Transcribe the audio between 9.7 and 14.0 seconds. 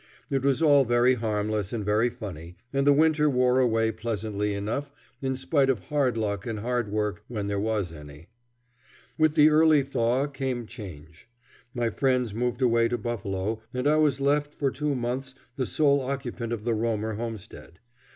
thaw came change. My friends moved away to Buffalo, and I